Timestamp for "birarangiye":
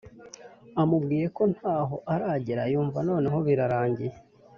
3.47-4.15